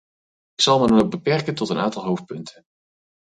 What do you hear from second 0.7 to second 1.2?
me dan ook